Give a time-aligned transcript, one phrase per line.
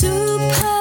[0.00, 0.77] Super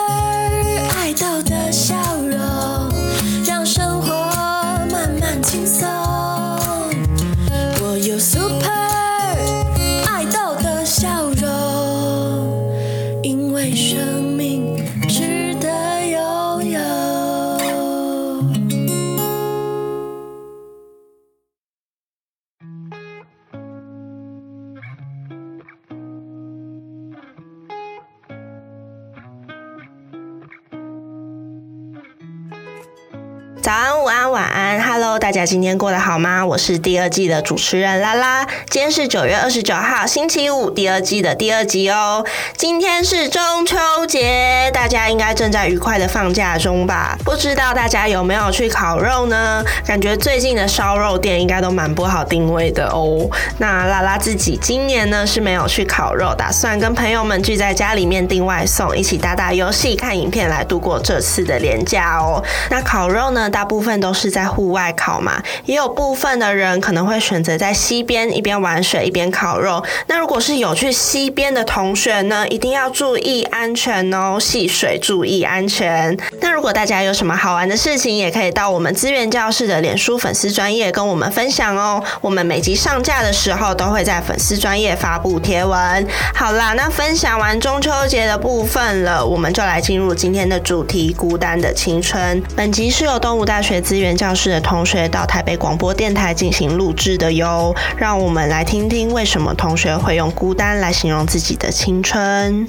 [35.47, 36.45] 今天过得好吗？
[36.45, 42.25] 我是第二季的主持人拉拉，今天是九月二十九号，星期五，第二季的第二集哦。
[42.57, 47.17] 今天是中秋节，大家应该正在愉快的放假中吧？
[47.23, 49.63] 不知道大家有没有去烤肉呢？
[49.85, 53.29] 感觉最近的烧肉店应该都蛮不好定位的哦。
[53.57, 62.43] 那拉拉自己今年呢是没有去烤肉，打算跟朋友们聚在家里面订外送，一起打打游戏、看影片来度过这次的连假哦。
[62.69, 69.83] 那烤肉呢，大部分都是在户外烤嘛，也有部分的人可能会选择在溪边一边玩水一边烤肉。
[70.07, 76.17] 那如果是有去溪边的同学呢，一定要注意安全哦，戏水注意安全。
[76.41, 82.03] 那如果大家有什么好玩的事情，也可以到我们资源教室的脸书粉丝专业跟我们分享哦。
[82.21, 86.07] 我们每集上架的时候都会在粉丝专业发布贴文。
[86.33, 92.41] 好啦，那分享完中秋节的部分了，我们就来进入今天的主题——孤单的青春。
[92.55, 97.75] 本集是由东吴大学资源教室的同学到台北广播电台进行录制的哟。
[97.97, 102.67] 让我们来听听为什么同学会用孤单来形容自己的青春。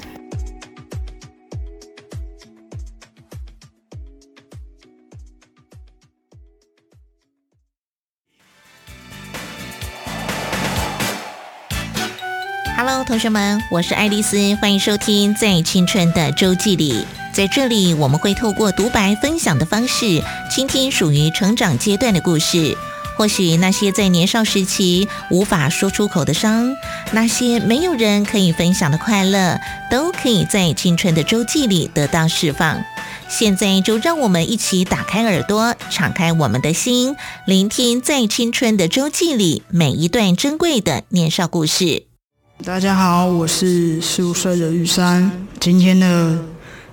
[12.77, 17.05] Hello，同学们，我是爱丽丝，欢迎收听《在青春的周记里》。
[17.31, 22.75] 在这里，我们会透过独白分享的方式，倾听属于成长阶段的故事。
[23.15, 26.73] 或许那些在年少时期无法说出口的伤，
[27.11, 29.59] 那些没有人可以分享的快乐，
[29.91, 32.81] 都可以在青春的周记里得到释放。
[33.27, 37.15] 现在就让我们一起打开耳朵，敞开我们的心，
[37.45, 42.05] 聆听在青春的周记里每一段珍贵的年少故事。
[42.63, 45.45] 大家好，我是十五岁的玉山。
[45.59, 46.39] 今天的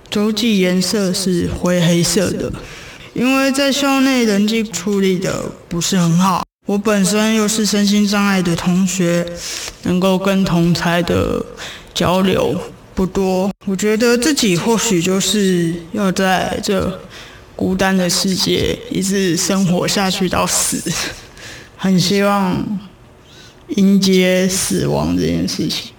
[0.09, 2.51] 周记颜色是灰黑色的，
[3.13, 6.43] 因为在校内人际处理的不是很好。
[6.65, 9.25] 我本身又是身心障碍的同学，
[9.83, 11.45] 能够跟同才的
[11.93, 12.59] 交流
[12.93, 13.51] 不多。
[13.65, 16.99] 我觉得自己或许就是要在这
[17.55, 20.81] 孤单的世界一直生活下去到死，
[21.77, 22.79] 很希望
[23.75, 25.91] 迎接死亡这件事情，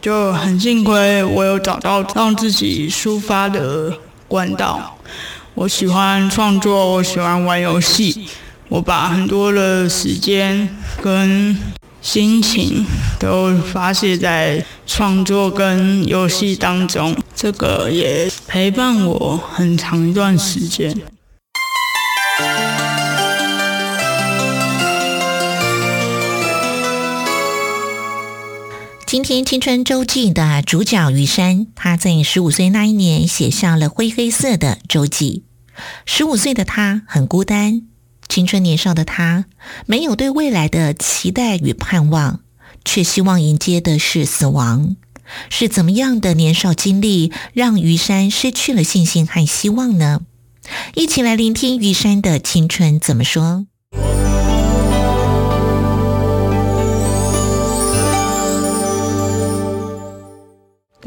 [0.00, 3.92] 就很幸亏我有找到让自己抒发的
[4.26, 4.96] 管道。
[5.54, 8.28] 我喜欢创作，我喜欢玩游戏，
[8.68, 10.68] 我把很多的时间
[11.02, 11.56] 跟
[12.00, 12.86] 心情
[13.18, 20.96] 都发泄在创作跟游戏当中，这个也陪伴我很长一段时间。
[29.10, 35.42] 今天青春周记的主角于山，他在十五岁那一年写下了灰黑色的周记。
[36.06, 37.82] 十五岁的他很孤单，
[38.28, 39.46] 青春年少的他
[39.84, 42.38] 没有对未来的期待与盼望，
[42.84, 44.94] 却希望迎接的是死亡。
[45.48, 50.20] 是怎么样的年少经历让于山失去了信心和希望呢？
[50.94, 53.66] 一起来聆听于山的青春怎么说。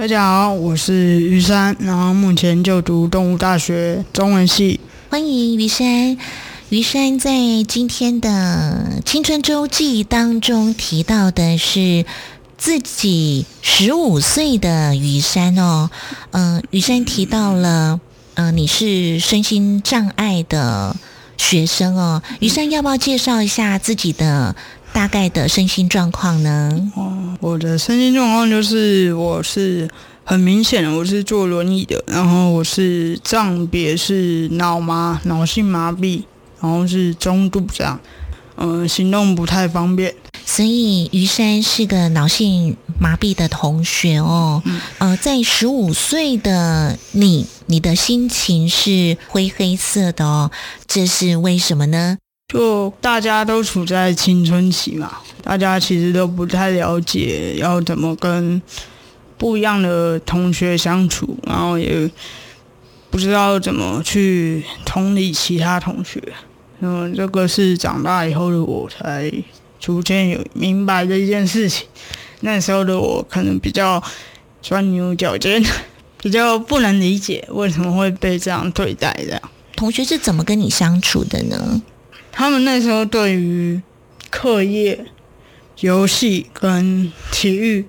[0.04, 4.82] 大家好，我是于山，然后目前就读动物大学中文系。
[5.10, 6.18] 欢迎于山。
[6.68, 7.32] 于山在
[7.66, 12.06] 今天的青春周记当中提到的是
[12.58, 15.90] 自己十五岁的于山哦，
[16.32, 18.02] 嗯、于山提到了，
[18.34, 20.94] 嗯、你是身心障碍的
[21.38, 22.22] 学生哦。
[22.42, 24.54] 于山要不要介绍一下自己的
[24.94, 26.92] 大概的身心状况呢？
[26.96, 29.90] 哦我的身心状况就是，我是
[30.24, 36.24] 很明显的，我是坐轮椅的，然后我是障别是脑麻，脑性麻痹，
[36.62, 38.00] 然后是中度这样，
[38.56, 40.16] 嗯、行动不太方便。
[40.46, 44.62] 所以于山是个脑性麻痹的同学哦。
[45.00, 50.52] 呃，在十五岁的你，你的心情是灰黑色的哦，
[50.88, 52.18] 这是为什么呢？
[52.54, 58.62] 就大家都处在青春期嘛，大家其实都不太了解要怎么跟
[59.40, 62.08] 不一样的同学相处，然后也
[63.10, 66.22] 不知道怎么去同理其他同学。
[66.82, 69.34] 嗯，这个是长大以后的我才
[69.80, 71.88] 逐渐有明白的一件事情。
[72.42, 74.02] 那时候的我可能比较
[74.62, 75.66] 钻牛角尖，
[76.22, 79.12] 比较不能理解为什么会被这样对待。
[79.26, 79.42] 这样，
[79.76, 81.82] 同学是怎么跟你相处的呢？
[82.34, 83.80] 他们那时候对于
[84.32, 85.06] 课业、
[85.82, 87.86] 游戏跟体育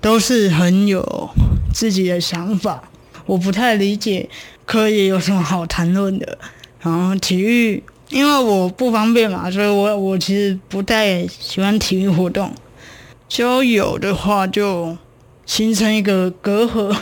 [0.00, 1.30] 都是很有
[1.74, 2.90] 自己的想法。
[3.24, 4.28] 我不太理解
[4.66, 6.38] 课业有什么好谈论的，
[6.80, 7.82] 然后体育。
[8.10, 12.52] 因为我不方便嘛，所以我我其实不太喜欢体育活动。
[13.28, 14.98] 交友的话，就
[15.46, 16.94] 形成一个隔阂。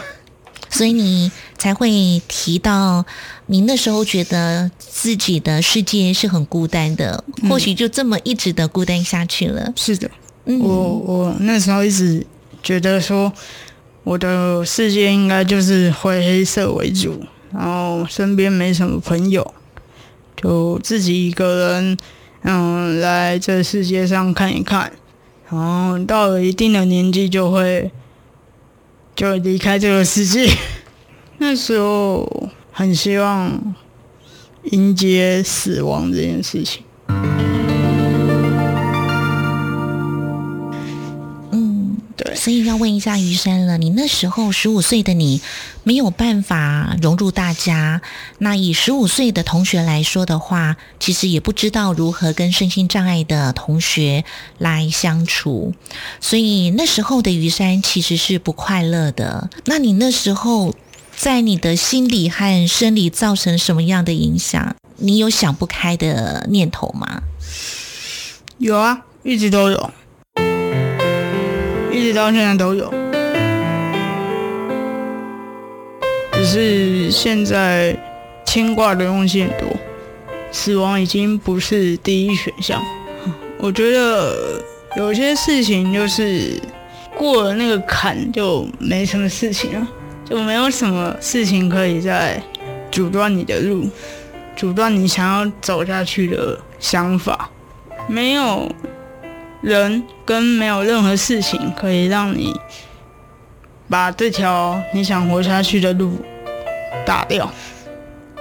[0.68, 3.06] 所以你才会提到，
[3.48, 9.72] 你那时候觉得自己的世界是很孤单的，或许就这么一直的孤单下去了。
[9.74, 10.10] 是的，
[10.44, 12.26] 我我那时候一直
[12.62, 13.32] 觉得说，
[14.04, 17.22] 我的世界应该就是灰黑色为主，
[17.52, 19.54] 然后身边没什么朋友。
[20.36, 21.96] 就自己一个人，
[22.42, 24.92] 嗯，来这世界上看一看，
[25.50, 27.90] 然后到了一定的年纪就会
[29.16, 30.48] 就离开这个世界。
[31.38, 32.48] 那时候
[32.78, 33.74] 很希望
[34.70, 36.84] 迎接死亡这件事情。
[41.50, 45.40] 嗯，对所以要问一下于山了，你那时候十五岁的你
[45.82, 48.00] 没有办法融入大家，
[48.38, 54.24] 那以十五岁的同学来说的话，其实也不知道如何跟身心障碍的同学
[54.58, 55.74] 来相处，
[56.20, 59.50] 所以那时候的于山其实是不快乐的。
[59.64, 60.72] 那你那时候
[61.18, 64.76] 在你的心理和生理造成什么样的影响？
[64.98, 67.22] 你有想不开的念头吗？
[68.58, 69.90] 有啊，一直都有。
[71.92, 72.94] 一直到现在都有，
[76.34, 77.98] 只是现在
[78.46, 79.68] 牵挂的东西很多，
[80.52, 82.80] 死亡已经不是第一选项。
[83.58, 84.62] 我觉得
[84.96, 86.62] 有些事情就是
[87.16, 89.88] 过了那个坎就没什么事情了，
[90.28, 92.42] 就没有什么事情可以再
[92.90, 93.88] 阻断你的路，
[94.56, 97.50] 阻断你想要走下去的想法，
[98.06, 98.70] 没有。
[99.60, 102.54] 人跟没有任何事情可以让你
[103.88, 106.12] 把这条你想活下去的路
[107.04, 107.52] 打掉，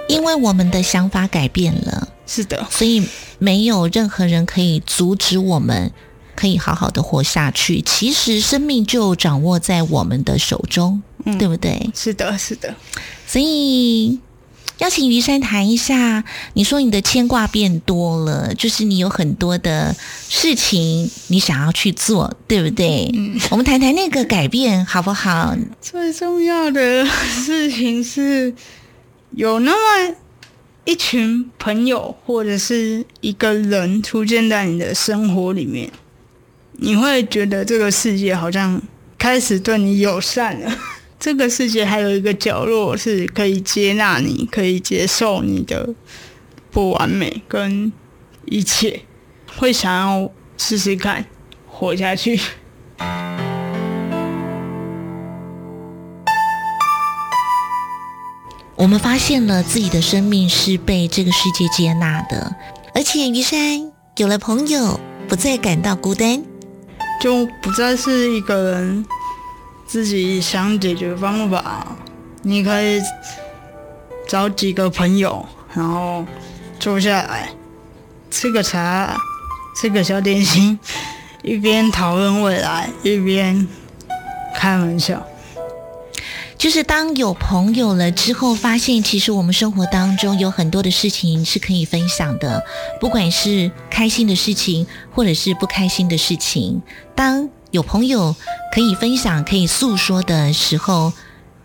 [0.06, 3.04] 因为我们的想法改变了，是的，所以
[3.40, 5.90] 没有任何人可以阻止我们
[6.36, 7.82] 可以好好的活下去。
[7.82, 11.02] 其实生命就掌握在我们的手中，
[11.36, 11.90] 对不对？
[11.94, 12.74] 是的，是的，
[13.26, 14.18] 所以。
[14.78, 16.22] 邀请于山谈一下，
[16.52, 19.92] 你说你的牵挂变多了，就是你有很多的
[20.28, 23.10] 事情你想要去做，对不对？
[23.12, 25.56] 嗯，我们谈谈那个改变好不好？
[25.80, 28.54] 最重要的事情是
[29.32, 30.14] 有那么
[30.84, 35.90] 一群朋友或者是一个人出现在你的生活里面，
[36.74, 38.80] 你会觉得这个世界好像
[39.18, 40.72] 开始对你友善了。
[41.20, 45.92] 这个世界还有一个角落是可以接纳你，可以接受你的
[46.70, 47.92] 不完美跟
[48.44, 49.00] 一切，
[49.56, 51.26] 会想要试试看
[51.66, 52.40] 活下去。
[58.76, 62.54] 我们发现了自己的生命是被这个世界接纳的，
[62.94, 66.44] 而且于山有了朋友，不再感到孤单，
[67.20, 69.04] 就不再是一个人。
[69.88, 71.96] 自己想解决方法，
[72.42, 73.00] 你可以
[74.28, 76.26] 找几个朋友，然后
[76.78, 77.48] 坐下来
[78.30, 79.16] 吃个茶，
[79.74, 80.78] 吃个小点心，
[81.42, 83.66] 一边讨论未来，一边
[84.54, 85.26] 开玩笑。
[86.58, 92.62] 就是当有朋友了之后，发现其实我们生活当中有很多的事情是可以分享的，
[93.00, 96.82] 不管是开心的事情，或者是不开心的事情。
[97.14, 98.34] 当有朋友
[98.74, 101.12] 可以分享、可以诉说的时候，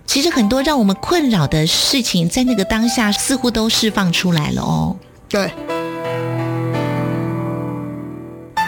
[0.06, 4.98] 其实很多让我们困扰的事情，在那个当下似乎都释放出来了哦。
[5.30, 5.52] 对。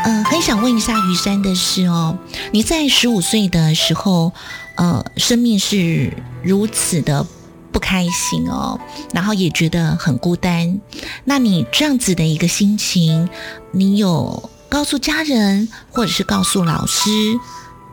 [0.06, 2.18] 嗯，很想问一下于山的是哦，
[2.52, 4.32] 你在十五岁的时候，
[4.76, 7.26] 呃，生命是如此的
[7.72, 8.80] 不开心哦，
[9.12, 10.80] 然后也觉得很孤单。
[11.26, 13.28] 那你这样子的一个心情，
[13.72, 14.50] 你有？
[14.76, 17.10] 告诉家人，或者是告诉老师，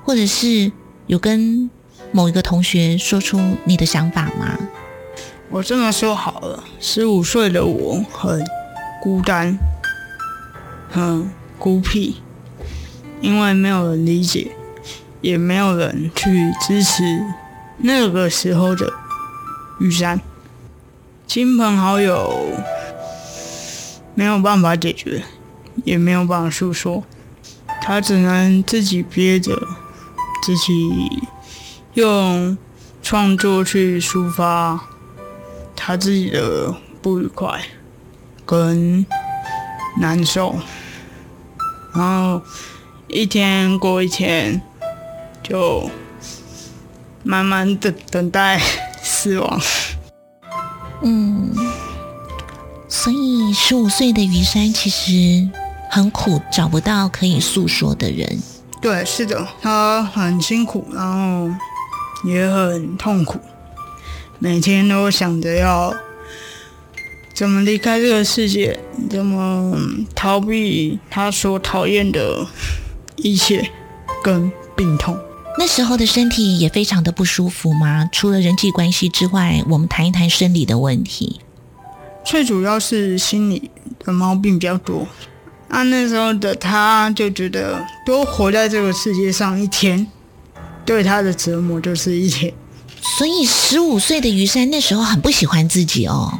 [0.03, 0.73] 或者是
[1.07, 1.71] 有跟
[2.11, 4.59] 某一个同学说出你的想法吗？
[5.49, 8.45] 我这么说好了，十五岁的我很
[9.01, 9.57] 孤单，
[10.91, 12.17] 很孤僻，
[13.21, 14.51] 因为没有人理解，
[15.21, 17.05] 也没有人去支持
[17.77, 18.93] 那个时候的
[19.79, 20.21] 玉山，
[21.29, 22.35] 亲朋好友
[24.17, 25.23] 没有办法解决，
[25.85, 27.03] 也没有办法诉说，
[27.81, 29.57] 他只能自己憋着，
[30.45, 31.29] 自己
[31.95, 32.57] 用
[33.03, 34.81] 创作去抒发
[35.75, 37.61] 他自己的不愉快
[38.47, 39.05] 跟
[40.01, 40.55] 难受，
[41.93, 42.41] 然后
[43.09, 44.63] 一天过一天，
[45.43, 45.91] 就
[47.23, 48.61] 慢慢的等待
[49.03, 49.61] 死亡。
[51.03, 51.53] 嗯，
[52.89, 55.51] 所以十五岁的于山其实
[55.95, 58.41] 很苦，找不到可以诉说的人。
[58.81, 61.55] 对，是的，他很辛苦，然后
[62.25, 63.39] 也很痛苦，
[64.39, 65.95] 每天都想着要
[67.35, 68.81] 怎么离开这个世界，
[69.11, 69.79] 怎么
[70.15, 72.47] 逃避他所讨厌的
[73.17, 73.71] 一切
[74.25, 75.15] 跟病痛。
[75.59, 78.09] 那时候的身体也非常的不舒服吗？
[78.11, 81.43] 除了人际关系之外，我们谈一谈生理的问题。
[82.25, 85.07] 最主要是心理的毛病比较多。
[85.73, 90.07] 啊，那时候的他就觉得多活在这个世界上一天，
[90.85, 92.53] 对他的折磨就是一天。
[93.19, 96.31] 所以十五岁的于山那时候很不喜欢自己哦，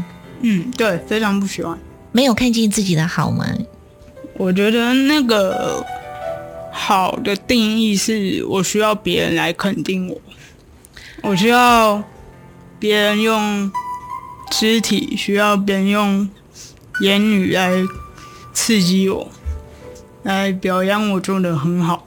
[0.43, 1.79] 嗯，对，非常不喜欢。
[2.13, 3.47] 没有看见自己的好吗？
[4.37, 5.83] 我觉得那个
[6.71, 10.21] 好的定义是我需要别人来肯定我，
[11.23, 12.05] 我需要
[12.79, 13.73] 别人用
[14.51, 16.29] 肢体，需要别人用
[17.01, 17.71] 言语来
[18.53, 19.29] 刺激我，
[20.23, 22.07] 来表扬我做的很好，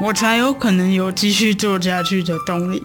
[0.00, 2.82] 我才有可能有继续做下去的动力。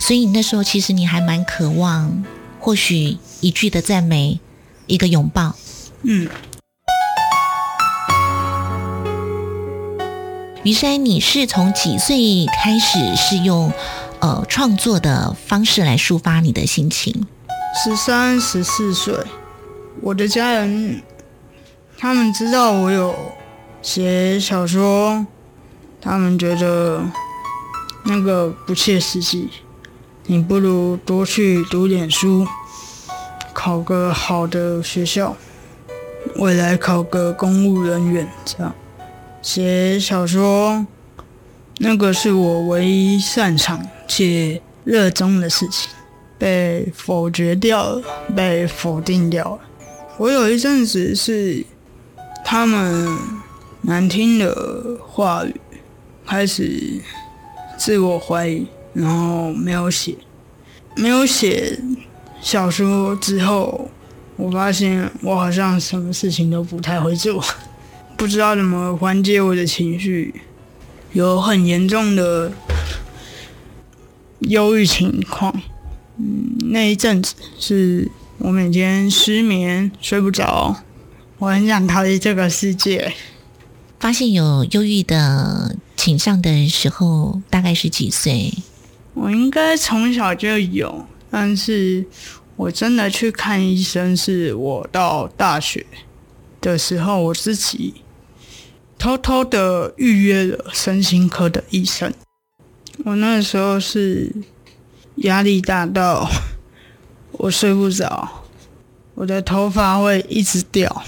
[0.00, 2.24] 所以你那时候其实你还蛮渴望，
[2.60, 4.40] 或许一句的赞美，
[4.86, 5.54] 一个拥抱。
[6.02, 6.28] 嗯，
[10.64, 13.72] 于山，你是从几岁开始是用
[14.20, 17.26] 呃创作的方式来抒发你的心情？
[17.82, 19.14] 十三、十四岁，
[20.00, 21.00] 我的家人
[22.02, 23.14] 他们知道我有
[23.80, 25.24] 写小说，
[26.00, 27.00] 他们觉得
[28.02, 29.48] 那个不切实际，
[30.26, 32.44] 你不如多去读点书，
[33.52, 35.36] 考个好的学校，
[36.34, 38.74] 未来考个公务人员这样。
[39.40, 40.84] 写小说，
[41.78, 45.88] 那个是我唯一擅长且热衷的事情，
[46.36, 48.02] 被否决掉了，
[48.34, 49.60] 被否定掉了。
[50.16, 51.64] 我有一阵子是
[52.44, 53.16] 他们
[53.82, 55.54] 难听的话语，
[56.26, 57.00] 开始
[57.78, 60.16] 自我怀疑，然后没有写，
[60.96, 61.80] 没有写
[62.40, 63.90] 小说之后，
[64.36, 67.42] 我发现我好像什么事情都不太会做。
[68.16, 70.34] 不知道怎么缓解我的情绪，
[71.12, 72.52] 有很严重的
[74.40, 75.52] 忧郁情况。
[76.18, 78.08] 嗯，那一阵子是
[78.38, 80.76] 我每天失眠、睡不着，
[81.42, 83.12] 我很想逃离这个世界。
[83.98, 88.54] 发现有忧郁的倾向的时候，大概是几岁？
[89.14, 92.06] 我应该从小就有，但是
[92.54, 95.84] 我真的去看医生，是我到大学
[96.60, 97.94] 的时候，我自己。
[98.96, 102.14] 偷偷的预约了身心科的医生。
[103.04, 104.32] 我那时候是
[105.16, 106.30] 压力大到
[107.32, 108.44] 我睡不着，
[109.16, 111.02] 我的头发会一直掉，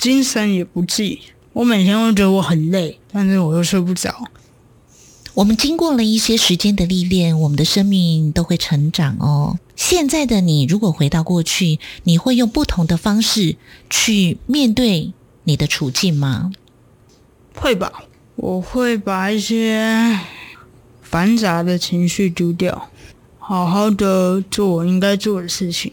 [0.00, 1.20] 精神也不济。
[1.52, 4.28] 我每天都觉得我很累，但是我又睡不着。
[5.34, 9.58] 我们经过了一些时间的历练，我们的生命都会成长哦。
[9.76, 13.56] 现在的你，如果回到过去，你会用不同的方式
[13.90, 15.12] 去面对
[15.44, 16.50] 你的处境吗？
[17.54, 18.04] 会吧，
[18.36, 20.18] 我会把一些
[21.02, 22.90] 繁杂的情绪丢掉，
[23.38, 25.92] 好好的做我应该做的事情，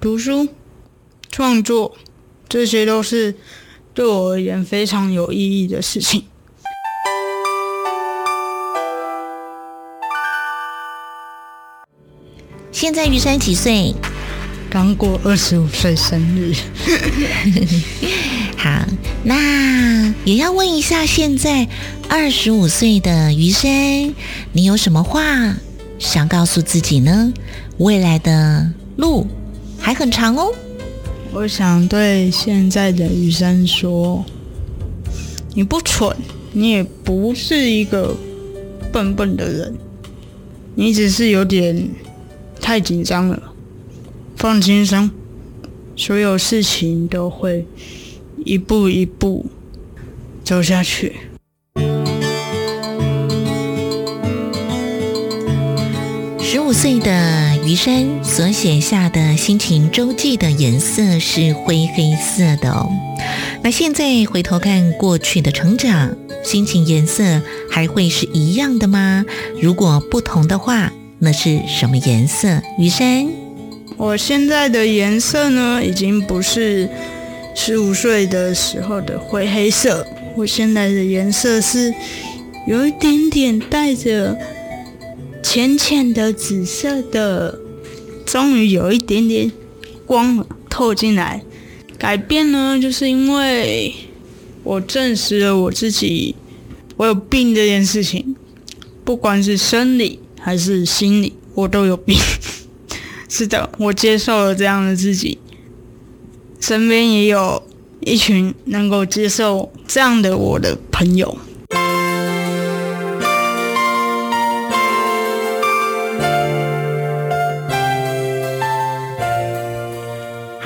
[0.00, 0.48] 读书、
[1.30, 1.96] 创作，
[2.50, 3.32] 这些都是
[3.94, 6.24] 对我而言非常有意义的事情。
[12.72, 13.94] 现在于山几岁？
[14.68, 16.52] 刚过二十五岁生日。
[18.58, 18.84] 好，
[19.22, 21.68] 那也要问一下，现在
[22.08, 24.12] 二十五岁的余生，
[24.52, 25.22] 你有什么话
[26.00, 27.32] 想告诉自己呢？
[27.78, 29.24] 未来的路
[29.78, 30.52] 还很长哦。
[31.32, 34.24] 我想对现在的女生说
[35.54, 36.14] ：“你不蠢，
[36.52, 38.14] 你也不是一个
[38.92, 39.74] 笨笨的人，
[40.74, 41.88] 你只是有点
[42.60, 43.40] 太紧张了。
[44.36, 45.08] 放轻松，
[45.96, 47.64] 所有事情都会
[48.44, 49.46] 一步一步
[50.42, 51.14] 走下去。”
[56.40, 57.49] 十五岁的。
[57.64, 62.90] 余生所写下的心情周记的颜色是灰黑色的哦。
[63.62, 69.24] 那现在回头看过去的成长，心情颜色还会是一样的吗？
[69.60, 72.62] 如果不同的话，那是什么颜色？
[72.78, 73.30] 余生，
[73.98, 76.88] 我现在的颜色呢，已经不是
[77.54, 81.92] 十五岁的时候的灰黑色，我现在的颜色是
[82.66, 84.36] 有一点点带着
[85.42, 87.58] 浅浅的紫色的，
[88.24, 89.50] 终于有一点点
[90.06, 91.42] 光透进来。
[91.98, 93.94] 改变呢，就是因为
[94.62, 96.34] 我证实了我自己
[96.96, 98.36] 我有病这件事情，
[99.04, 102.16] 不管是生理还是心理，我都有病。
[103.28, 105.38] 是的，我接受了这样的自己，
[106.60, 107.62] 身边也有
[108.00, 111.36] 一群能够接受这样的我的朋友。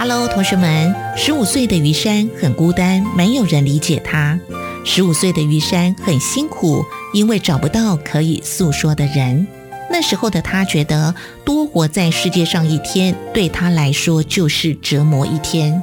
[0.07, 4.39] Hello，同学们，十五岁的于山很孤单，没有人理解他。
[4.85, 6.85] 十五岁的于山很辛苦，
[7.15, 9.47] 因为找不到可以诉说的人。
[9.91, 15.83] 那时候的他觉得多活在世界上一天，对他来说就是折磨一天。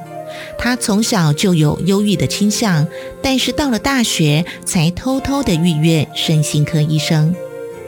[0.56, 2.86] 他从小就有忧郁的倾向，
[3.24, 7.34] 但是到了大学才偷偷的预约身心科医生。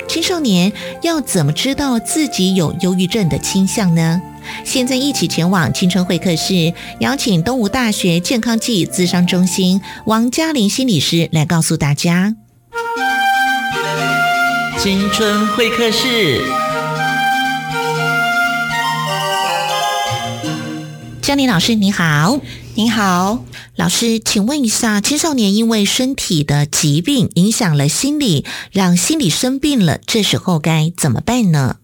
[0.07, 0.73] 青少年
[1.03, 4.19] 要怎么知道自己有忧郁症的倾向呢？
[4.65, 12.35] 现在一起前往青春会客室，邀请东吴大学健康暨咨商中心王嘉玲心理师来告诉大家。
[14.79, 16.41] 青春会客室，
[21.21, 22.41] 嘉玲老师你好，
[22.75, 23.45] 你好，
[23.77, 31.77] 老师，请问一下，青少年因为身体的疾病影响了心理，让心理生病了，这时候该怎么办呢？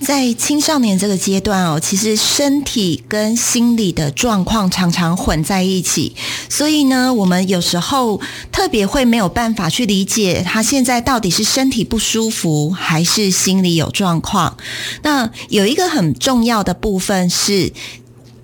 [0.00, 6.14] 在青少年这个阶段哦，其实身体跟心理的状况常常混在一起，
[6.48, 14.56] 所以呢，我们有时候特别会没有办法去理解他现在到底是身体不舒服还是心理有状况。
[15.02, 17.72] 那有一个很重要的部分是。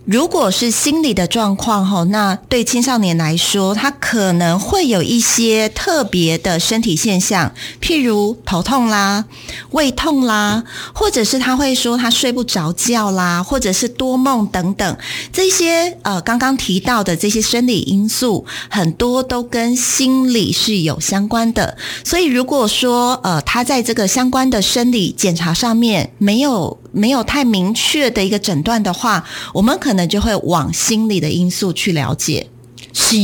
[0.04, 9.24] 如果是心理的状况哈，那对青少年来说，他可能会有一些特别的身体现象，譬如头痛啦、
[9.70, 10.62] 胃痛啦，
[10.92, 14.96] 或者是他会说他睡不着觉啦，或者是多梦等等。
[15.32, 21.78] 这些呃刚刚提到的这些生理因素，很多都跟心理是有相关的。
[22.04, 32.48] 所以如果说呃他在这个相关的生理检查上面没有没有太明确的一个诊断的话，我们可能就会往心理的因素去了解。
[32.96, 33.16] 是，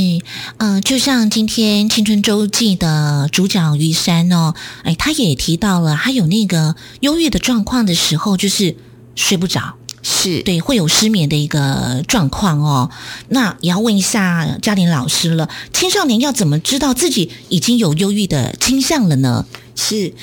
[0.56, 8.74] 呃，就像今天《青春周记》的主角于山哦，哎，他也提到了，他有那个忧郁的状况的时候，就是
[9.14, 12.90] 睡不着，是对，会有失眠的一个状况哦。
[13.28, 19.46] 那也要问一下嘉玲老师了，青少年要怎么知道自己已经有忧郁的倾向了呢？
[19.76, 20.14] 是。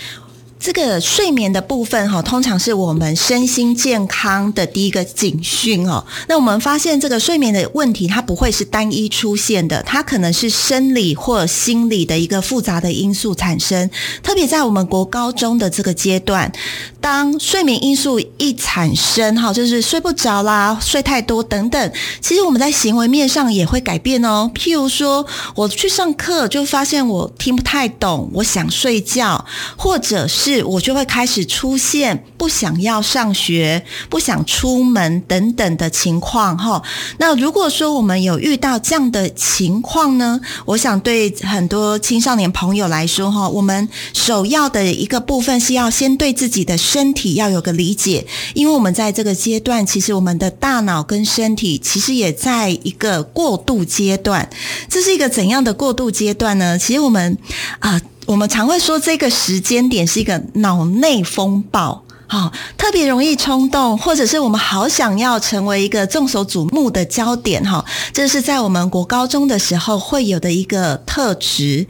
[0.59, 6.05] 这个睡眠的部分哈，通常是我们身心健康的第一个警讯哦。
[6.27, 13.89] 那我们发现这个睡眠的问题，它不会是单一出现的，它可能是生理或心理的一个复杂的因素产生。
[14.21, 16.51] 特别在我们国高中的这个阶段，
[17.09, 24.51] 当睡眠因素一产生哈，就是睡不着啦、睡太多等等，其实我们在行为面上也会改变哦。
[24.53, 29.45] 譬如说，我去上课就发现我听不太懂，我想睡觉，
[29.77, 30.61] 或者是。
[30.65, 36.83] 我就会开始出现不想要上学、不想出门等等的情况哈。
[37.19, 54.49] 那如果说我们有遇到这样的情况呢，我想对很多青少年朋友来说哈，我们首要的一个部分是要先对自己的身体要有个理解，因为我们在这个阶段，其实我们的大脑跟身体其实也在一个过渡阶段。
[54.89, 56.75] 这是一个怎样的过渡阶段呢？
[56.79, 57.37] 其实我们
[57.77, 58.01] 啊。
[58.25, 71.87] 我们常会说，这个时间点是一个脑内风暴，好，特别容易冲动，或者是我们好想要成为一个众所瞩目的焦点，哈，这是在我们国高中的时候会有的一个特质。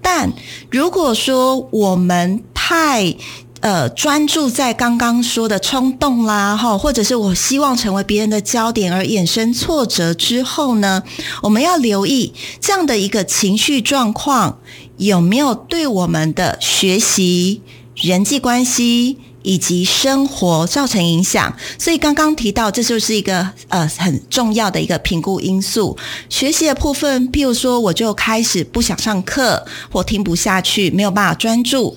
[0.00, 0.32] 但
[0.70, 3.16] 如果说我们太
[3.60, 11.02] 呃专注在刚刚说的冲动啦，哈，或者是我希望成为别人的焦点而衍生挫折之后呢，
[11.42, 14.58] 我们要留意这样的一个情绪状况。
[14.96, 17.62] 有没有对我们的学习、
[17.94, 21.54] 人际关系、以及生活造成影响。
[21.78, 25.96] 所以刚刚提到，这就是一个呃很重要的一个评估因素。
[26.28, 31.96] 学习的部分，譬如说，我就开始不想上课，或听不下去，没有办法专注。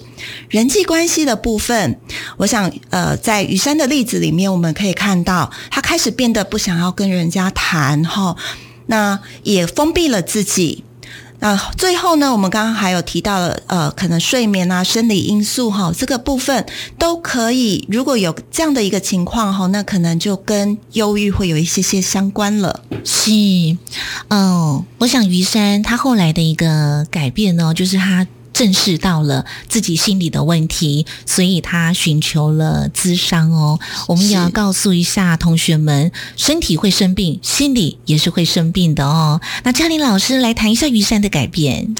[0.49, 1.99] 人际关系的部分，
[2.37, 8.35] 我想，呃，在雨山的例子里面，我们可以看到，他开始变得不想要跟人家谈，哈，
[8.85, 10.83] 那也封闭了自己。
[11.43, 16.65] 那最后呢，我们刚刚还有提到了，呃，可能睡眠啊、生理因素哈，这个部分
[16.97, 17.85] 都可以。
[17.91, 22.79] 如果有这样的一个情况哈，那可能就跟忧郁会有一些些相关了。
[23.03, 23.29] 是，
[24.29, 28.25] 嗯，我想于山他后来的一个改变呢，就是他。
[28.53, 33.79] 正视到了自己心理的问题，所以他寻求了咨商哦。
[34.07, 39.41] 我们也要告诉一下同学们，身体会生病，心理也是会生病的哦。
[39.63, 41.95] 那嘉玲老师来谈一下于山的改变。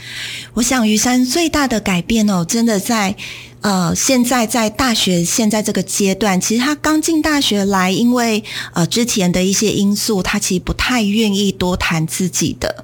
[0.53, 3.15] 我想于山最大的改变哦，真的在。
[3.63, 12.83] 呃，现在在大学现在这个阶段，其实他刚进大学来，因为呃之前的一些因素，他其实不太愿意多谈自己的。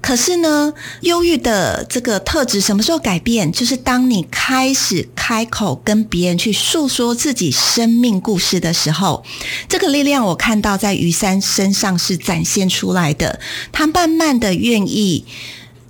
[0.00, 3.52] 可是呢，忧郁的这个特质什么时候改变？
[3.52, 9.24] 就是当你开始开口跟别人去诉说自己生命故事的时候，
[9.68, 13.38] 这个力量我看到在于山身上是展现出来的。
[13.70, 15.24] 他慢慢的愿意。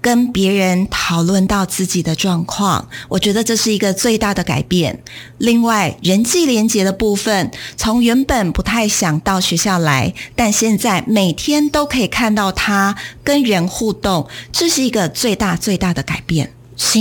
[0.06, 5.02] 跟别人讨论到自己的状况，我觉得这是一个最大的改变。
[5.38, 16.52] 另外，人际连结的部分，从原本不太想到学校来，但现在每天都可以看到他跟人互动，这是一个最大最大的改变。
[16.76, 17.00] 是，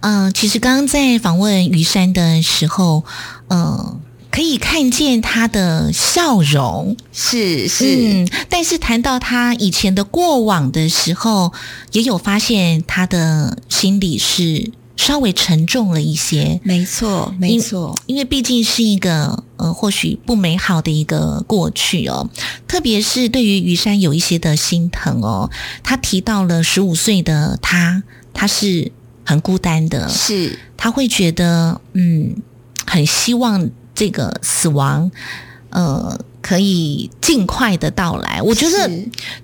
[0.00, 3.04] 嗯，其实刚刚在访问于山的时候，
[3.50, 4.00] 嗯。
[4.36, 11.54] 可以看见他的笑容，是是，但是谈到他以前的过往的时候，
[11.92, 16.60] 也有发现他的心里是稍微沉重了一些。
[16.62, 22.28] 没错，没错，因为毕竟是一个呃，或许不美好的一个过去哦。
[22.68, 25.50] 特别是对于于山有一些的心疼哦，
[25.82, 28.02] 他提到了十五岁的他，
[28.34, 28.92] 他是
[29.24, 32.36] 很孤单的，是他会觉得嗯，
[32.84, 33.70] 很希望。
[33.96, 35.10] 这个死亡，
[35.70, 38.40] 呃，可以尽快的到来。
[38.40, 38.88] 我觉得，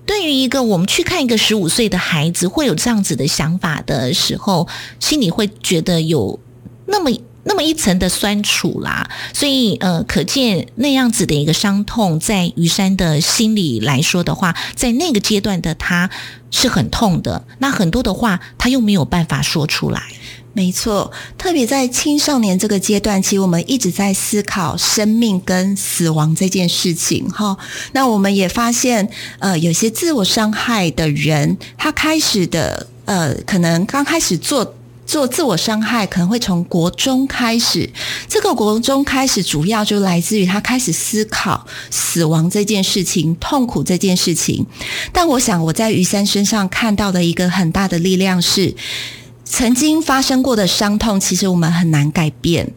[0.06, 4.68] 对于一个我们去看一个十五岁的孩子，会有这样子的想法的时候，
[5.00, 6.38] 心里会觉得有
[6.86, 7.10] 那么
[7.44, 9.10] 那么一层的酸楚啦。
[9.34, 16.08] 所以，呃，可见那样子的一个伤痛，在于山的心里来说的话，在那个阶段的他
[16.50, 17.44] 是很痛的。
[17.58, 20.02] 那很多的话，他又没有办法说出来。
[20.54, 27.26] 没错，特别在青少年这个阶段，其实我们一直在思考生命跟死亡这件事情。
[27.30, 27.56] 哈，
[27.92, 34.74] 那我们也发现，呃，有些自我伤害的人，他开始的，呃，可能刚开始做
[35.06, 37.88] 做自我伤害，可能会从国中开始。
[38.28, 44.66] 这个国中开始，主要就来自于他开始思考死亡这件事情、痛苦这件事情。
[45.14, 48.74] 但我想，我在于山身上看到的一个很大的力量是。
[49.44, 52.72] 曾经发生过的伤痛，其实我们很难改变，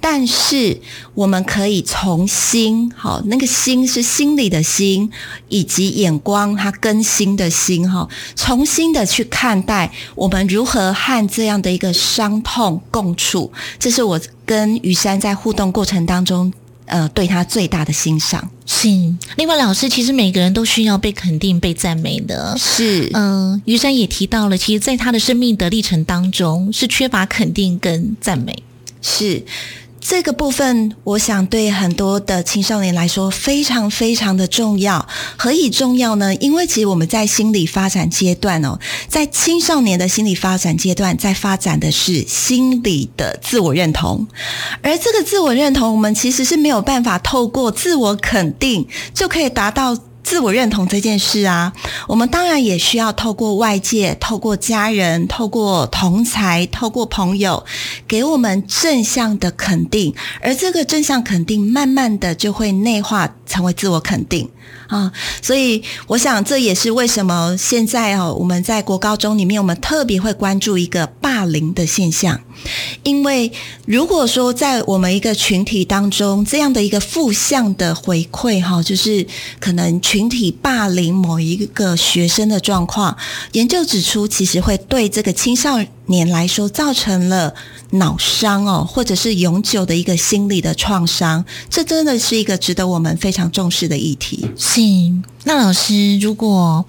[0.00, 0.80] 但是
[1.14, 5.10] 我们可以重新，好，那个心是心里的心，
[5.48, 13.50] 以及眼光它更新的心，哈，重新的去看待我们如何和这样的一个伤痛共处。
[13.78, 16.52] 这是我跟于山在互动过程当中。
[16.88, 18.88] 呃，对他最大的欣赏是。
[19.36, 22.56] 另外，老师其实每个人都需要被肯定、被赞美的。
[22.58, 28.62] 是，嗯，于山也提到了，其实在他的生命的历程当中，是缺乏肯定跟赞美。
[29.00, 29.42] 是。
[30.10, 35.06] 这个部分，我想对很多的青少年来说非常非常的重要。
[35.36, 36.34] 何以重要呢？
[36.36, 44.26] 因为其实我们在心理发展阶段哦，在青少年的心理发展阶段，在发展的是心理的自我认同，
[44.80, 49.94] 而这个自我认同，我们其实是没有办法透过自我肯定就可以达到。
[50.28, 51.72] 自我认同这件事啊，
[52.06, 57.64] 我们当然也需要透过外界、透过家人、透过同才、透过朋友，
[58.06, 64.50] 给我们正向的肯定，而这个正向肯定，慢慢的就会内化成为自我肯定。
[64.88, 72.40] 啊，所以我想这也是为什么现在哦，我们在国高中里面，我们特别会关注一个霸凌的现象。
[73.04, 73.52] 因为
[73.86, 79.24] 如果说在我们一个群体当中，这样的一个负向的回馈哈，就是
[79.60, 83.16] 可能群体霸凌某一个学生的状况，
[83.52, 87.54] 研究指出，其实会对这个青少年年来说造成了。
[87.92, 94.46] 脑伤哦，或者是永久的一个心理的创伤，这真的是一个值得我们非常重视的议题。
[94.58, 94.82] 是，
[95.44, 96.84] 那老师，如果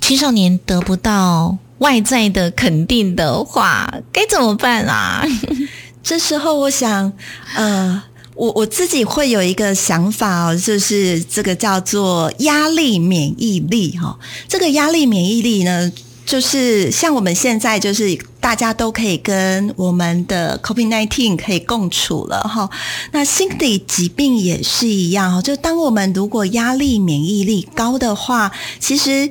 [0.00, 5.24] 青少年得不到外在的肯定的话，该怎么办啊？
[6.02, 7.12] 这时候，我想，
[7.54, 8.02] 呃，
[8.34, 15.92] 我我自己会有一个想法哦，就是这个叫做压力免疫力哈、这个压力免疫力呢，
[16.26, 22.68] 就是像我们现在就是大家都可以跟我们的 COVID-19 可以共处了哈。
[23.12, 29.30] 那心理疾病也是一样哈，就当我们如果压力免疫力高的话，其实。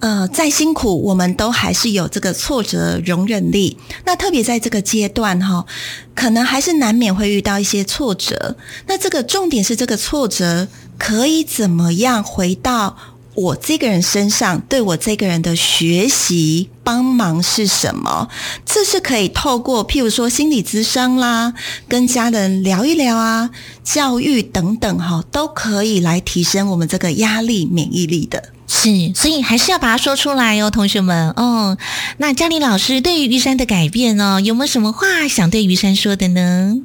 [0.00, 3.76] 呃，再辛苦，我们都还是有这个挫折容忍力。
[4.06, 5.66] 那特别在这个阶段哈，
[6.14, 8.56] 可能还是难免会遇到一些挫折。
[8.86, 12.96] 那这个重点是，这个挫折可以怎么样回到
[13.34, 18.28] 我这个人身上，对我这个人的学习帮忙是什么？
[18.66, 21.54] 这是可以透过譬如说心理咨商啦，
[21.88, 23.50] 跟家人聊一聊啊，
[23.84, 28.50] 教育等等哈，都可以来提升我们这个压力免疫力的。
[28.66, 31.76] 是，所以还是要把它说出来哦，同学们哦。
[32.18, 36.76] 那嘉玲老师对于玉山的改变呢、有没有什么话想对于山说的呢？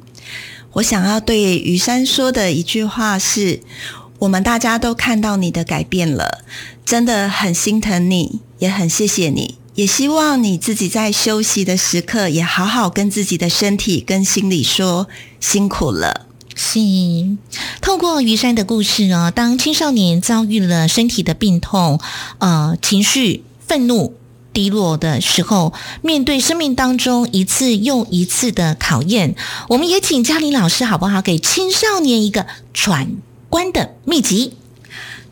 [0.72, 3.60] 我想要对于山说的一句话是：
[4.20, 6.44] 我们大家都看到你的改变了，
[6.84, 15.06] 真的很心疼你，也很谢谢你，也希望你自己在休息的时刻，也好好跟自己的身体跟心理说
[15.40, 16.26] 辛苦了。
[16.58, 16.78] 是
[17.82, 22.00] 透过于山的故事哦，当青少年遭遇了身体的病痛、
[22.38, 24.14] 呃情绪愤怒、
[24.54, 29.34] 低落的时候，面对生命当中一次又一次的考验，
[29.68, 33.06] 我们也请嘉玲老师好不好，给青少年一个闯
[33.56, 34.52] 关的秘籍。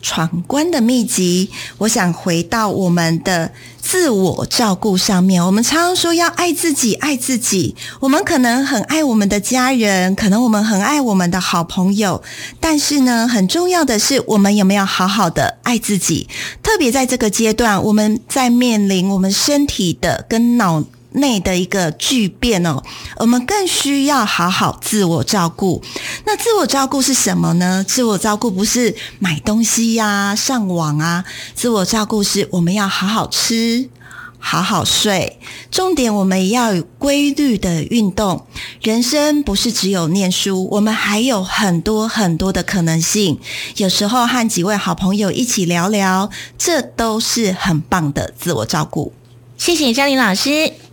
[0.01, 5.45] 闯关的秘籍，我想回到我们的自我照顾上面。
[5.45, 7.75] 我们常常说要爱自己，爱自己。
[7.99, 12.23] 我们可能很爱我们的家人，可能我们很爱我们的好朋友，
[12.59, 16.27] 但是呢，很重要的是，我们有没有好好的爱自己？
[16.63, 20.83] 特别在这个阶段，我们在面临我们身体的跟脑。
[21.15, 22.81] 内的一个巨变哦，
[23.17, 25.83] 我们更需要好好自我照顾。
[26.25, 27.83] 那自我照顾是什么呢？
[27.87, 33.89] 自我照顾不是买东西呀、上网啊，自我照顾是我们要好好吃。
[34.37, 35.39] 好好睡，
[35.71, 38.45] 重点我们也要有规律的运动。
[38.79, 43.39] 人生不是只有念书，我们还有很多很多的可能性。
[43.77, 49.13] 有时候和几位好朋友一起聊聊，这都是很棒的自我照顾。
[49.57, 50.84] 谢谢嘉玲老师。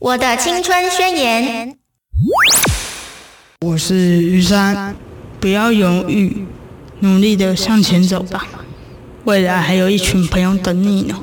[0.00, 1.76] 我的青春宣言。
[3.64, 4.96] 我是于山，
[5.38, 6.44] 不要犹豫，
[7.00, 8.46] 努力的向前走吧，
[9.24, 11.14] 未来还有一群朋友等你呢。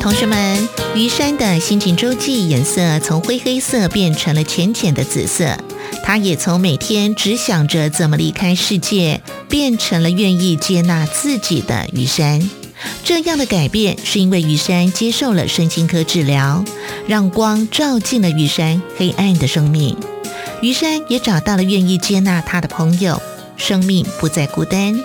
[0.00, 5.56] 同学们，于山的心情周记颜色从灰黑色变成了浅浅的紫色。
[6.04, 12.48] 他也从每天只想着怎么离开世界，变成了愿意接纳自己的于山。
[13.04, 16.64] 这样的改变是因为于山接受了身心科治疗，
[17.06, 19.96] 让光照进了于山黑暗的生命。
[20.60, 23.20] 于山也找到了愿意接纳他的朋友，
[23.56, 24.98] 生命不再孤单。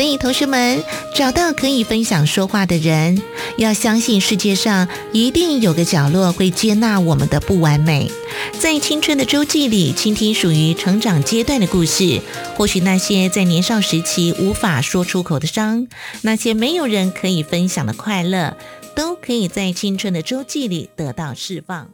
[0.00, 0.82] 所以，同学们
[1.14, 3.20] 找到可以分享说话的人，
[3.58, 8.10] 要相信世界上一定有个角落会接纳我们的不完美。
[8.58, 12.22] 在青春的周记里，倾听属于成长阶段的故事。
[12.56, 15.86] 或许那些在年少时期无法说出口的伤，
[16.22, 18.56] 那些没有人可以分享的快乐，
[18.96, 21.90] 都可以在青春的周记里得到释放。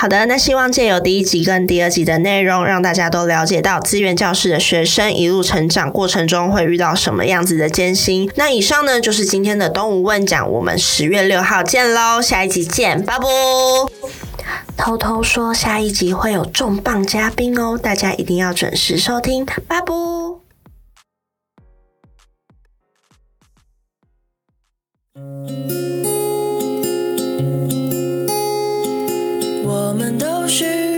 [0.00, 8.30] 好的，那希望借由第一集跟第二集的内容，让大家都了解到资源教室的学生一路成长过程中会遇到什么样子的艰辛。
[8.36, 13.26] 那以上呢就是今天的东吴问讲，我们十月六号见喽，下一集见，拜拜。
[14.74, 20.39] 偷偷说，下一集会有重磅嘉宾哦，大家一定要准时收听，拜拜。
[29.90, 30.89] 我们都是